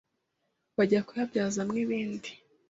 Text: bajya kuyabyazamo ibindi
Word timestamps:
bajya 0.77 0.99
kuyabyazamo 1.07 1.73
ibindi 1.83 2.29